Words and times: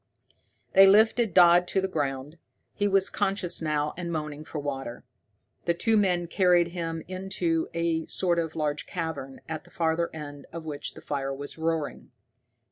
They 0.73 0.87
lifted 0.87 1.31
Dodd 1.35 1.67
to 1.67 1.79
the 1.79 1.87
ground. 1.87 2.39
He 2.73 2.87
was 2.87 3.11
conscious 3.11 3.61
now, 3.61 3.93
and 3.95 4.11
moaning 4.11 4.43
for 4.43 4.57
water. 4.57 5.03
The 5.65 5.75
two 5.75 5.95
men 5.95 6.25
carried 6.25 6.69
him 6.69 7.03
into 7.07 7.69
a 7.75 8.07
sort 8.07 8.39
of 8.39 8.55
large 8.55 8.87
cavern, 8.87 9.41
at 9.47 9.63
the 9.63 9.69
farther 9.69 10.09
end 10.11 10.47
of 10.51 10.65
which 10.65 10.95
the 10.95 11.01
fire 11.01 11.31
was 11.35 11.59
roaring. 11.59 12.09